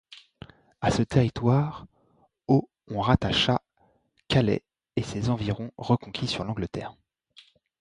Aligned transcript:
À 0.81 0.89
ce 0.89 1.03
territoire, 1.03 1.85
au 2.47 2.67
on 2.87 3.01
rattacha 3.01 3.61
Calais 4.29 4.63
et 4.95 5.03
ses 5.03 5.29
environs 5.29 5.69
reconquis 5.77 6.25
sur 6.27 6.43
l'Angleterre. 6.43 6.95